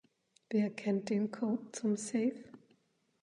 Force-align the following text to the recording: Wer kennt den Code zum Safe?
Wer 0.49 0.71
kennt 0.71 1.11
den 1.11 1.29
Code 1.31 1.71
zum 1.73 1.95
Safe? 1.95 2.45